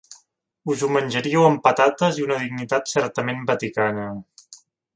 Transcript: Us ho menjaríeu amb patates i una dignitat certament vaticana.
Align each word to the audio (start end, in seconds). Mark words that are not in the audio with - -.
Us 0.73 0.85
ho 0.85 0.87
menjaríeu 0.93 1.45
amb 1.49 1.61
patates 1.67 2.17
i 2.21 2.25
una 2.29 2.39
dignitat 2.45 2.89
certament 2.95 3.47
vaticana. 3.51 4.09